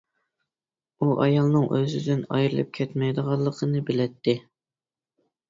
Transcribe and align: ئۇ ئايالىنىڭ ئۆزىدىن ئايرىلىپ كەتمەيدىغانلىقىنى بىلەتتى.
ئۇ 1.03 1.09
ئايالىنىڭ 1.25 1.67
ئۆزىدىن 1.79 2.23
ئايرىلىپ 2.39 2.73
كەتمەيدىغانلىقىنى 2.79 3.83
بىلەتتى. 3.93 4.37